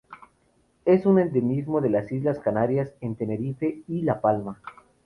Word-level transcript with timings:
Es 0.83 1.05
un 1.05 1.19
endemismo 1.19 1.79
de 1.79 1.91
las 1.91 2.11
Islas 2.11 2.39
Canarias 2.39 2.91
en 3.01 3.15
Tenerife 3.15 3.83
y 3.87 4.01
La 4.01 4.19
Palma. 4.19 4.59